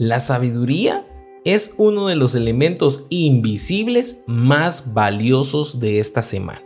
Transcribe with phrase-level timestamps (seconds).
[0.00, 1.04] La sabiduría
[1.44, 6.62] es uno de los elementos invisibles más valiosos de esta semana.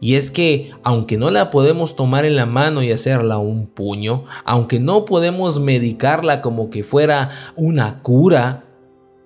[0.00, 4.24] Y es que, aunque no la podemos tomar en la mano y hacerla un puño,
[4.46, 8.64] aunque no podemos medicarla como que fuera una cura,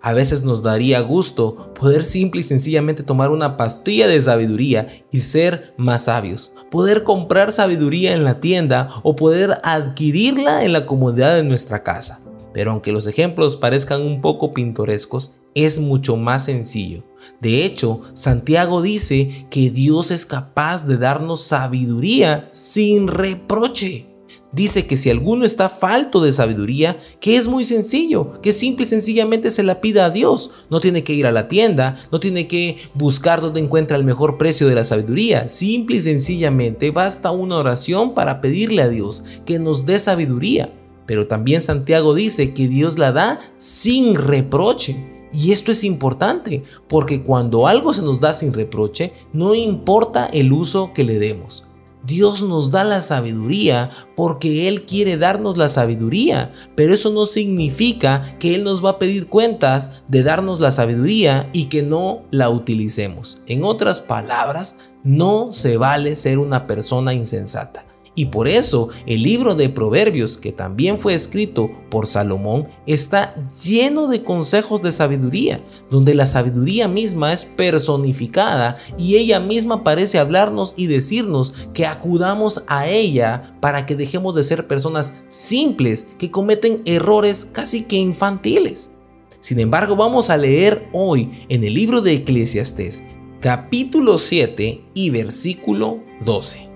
[0.02, 5.20] a veces nos daría gusto poder simple y sencillamente tomar una pastilla de sabiduría y
[5.20, 6.52] ser más sabios.
[6.68, 12.25] Poder comprar sabiduría en la tienda o poder adquirirla en la comodidad de nuestra casa.
[12.56, 17.04] Pero aunque los ejemplos parezcan un poco pintorescos, es mucho más sencillo.
[17.38, 24.06] De hecho, Santiago dice que Dios es capaz de darnos sabiduría sin reproche.
[24.52, 28.88] Dice que si alguno está falto de sabiduría, que es muy sencillo, que simple y
[28.88, 30.52] sencillamente se la pida a Dios.
[30.70, 34.38] No tiene que ir a la tienda, no tiene que buscar dónde encuentra el mejor
[34.38, 35.46] precio de la sabiduría.
[35.48, 40.70] Simple y sencillamente basta una oración para pedirle a Dios que nos dé sabiduría.
[41.06, 44.96] Pero también Santiago dice que Dios la da sin reproche.
[45.32, 50.52] Y esto es importante, porque cuando algo se nos da sin reproche, no importa el
[50.52, 51.66] uso que le demos.
[52.06, 58.36] Dios nos da la sabiduría porque Él quiere darnos la sabiduría, pero eso no significa
[58.38, 62.48] que Él nos va a pedir cuentas de darnos la sabiduría y que no la
[62.48, 63.38] utilicemos.
[63.46, 67.85] En otras palabras, no se vale ser una persona insensata.
[68.18, 74.08] Y por eso el libro de Proverbios, que también fue escrito por Salomón, está lleno
[74.08, 80.72] de consejos de sabiduría, donde la sabiduría misma es personificada y ella misma parece hablarnos
[80.78, 86.80] y decirnos que acudamos a ella para que dejemos de ser personas simples que cometen
[86.86, 88.92] errores casi que infantiles.
[89.40, 93.02] Sin embargo, vamos a leer hoy en el libro de Eclesiastés,
[93.40, 96.75] capítulo 7 y versículo 12.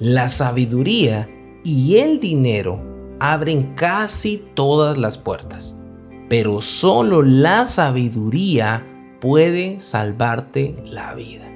[0.00, 1.28] La sabiduría
[1.64, 2.80] y el dinero
[3.18, 5.74] abren casi todas las puertas,
[6.28, 8.86] pero solo la sabiduría
[9.20, 11.50] puede salvarte la vida.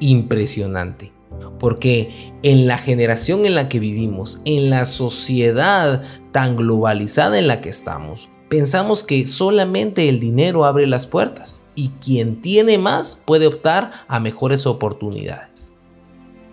[0.00, 1.12] Impresionante,
[1.60, 7.60] porque en la generación en la que vivimos, en la sociedad tan globalizada en la
[7.60, 13.46] que estamos, pensamos que solamente el dinero abre las puertas y quien tiene más puede
[13.46, 15.75] optar a mejores oportunidades.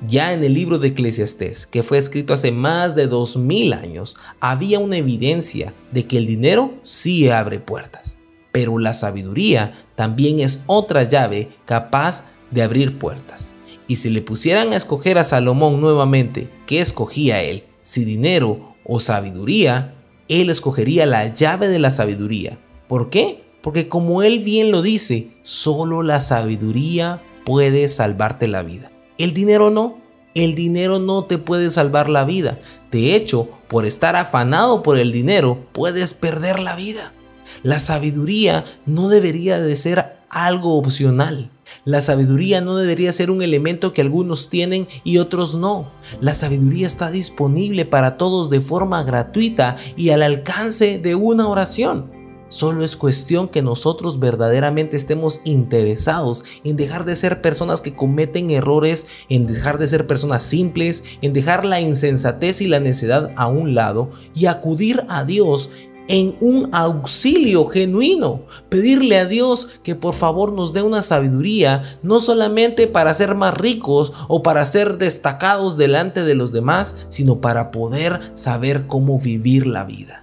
[0.05, 4.79] Ya en el libro de Eclesiastés, que fue escrito hace más de 2000 años, había
[4.79, 8.17] una evidencia de que el dinero sí abre puertas,
[8.51, 13.53] pero la sabiduría también es otra llave capaz de abrir puertas.
[13.87, 17.63] Y si le pusieran a escoger a Salomón nuevamente, ¿qué escogía él?
[17.81, 19.95] Si dinero o sabiduría,
[20.27, 22.59] él escogería la llave de la sabiduría.
[22.89, 23.43] ¿Por qué?
[23.61, 28.92] Porque como él bien lo dice, solo la sabiduría puede salvarte la vida.
[29.17, 30.01] El dinero no.
[30.35, 32.59] El dinero no te puede salvar la vida.
[32.91, 37.13] De hecho, por estar afanado por el dinero, puedes perder la vida.
[37.61, 41.51] La sabiduría no debería de ser algo opcional.
[41.85, 45.91] La sabiduría no debería ser un elemento que algunos tienen y otros no.
[46.21, 52.11] La sabiduría está disponible para todos de forma gratuita y al alcance de una oración.
[52.53, 58.51] Solo es cuestión que nosotros verdaderamente estemos interesados en dejar de ser personas que cometen
[58.51, 63.47] errores, en dejar de ser personas simples, en dejar la insensatez y la necedad a
[63.47, 65.71] un lado y acudir a Dios
[66.07, 68.43] en un auxilio genuino.
[68.69, 73.55] Pedirle a Dios que por favor nos dé una sabiduría, no solamente para ser más
[73.55, 79.65] ricos o para ser destacados delante de los demás, sino para poder saber cómo vivir
[79.65, 80.22] la vida.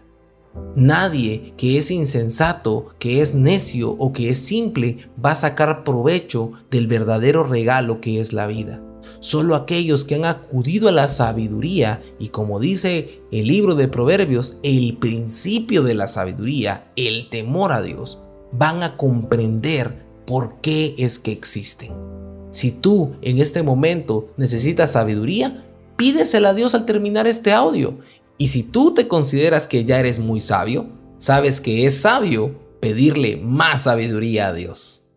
[0.76, 6.52] Nadie que es insensato, que es necio o que es simple va a sacar provecho
[6.70, 8.80] del verdadero regalo que es la vida.
[9.18, 14.58] Solo aquellos que han acudido a la sabiduría y como dice el libro de Proverbios,
[14.62, 18.18] el principio de la sabiduría, el temor a Dios,
[18.52, 21.92] van a comprender por qué es que existen.
[22.50, 25.64] Si tú en este momento necesitas sabiduría,
[25.96, 27.98] pídesela a Dios al terminar este audio
[28.40, 30.86] y si tú te consideras que ya eres muy sabio,
[31.18, 35.09] sabes que es sabio pedirle más sabiduría a Dios.